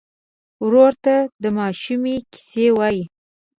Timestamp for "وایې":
2.77-3.03